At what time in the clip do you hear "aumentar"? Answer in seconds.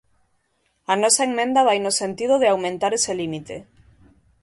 2.49-2.91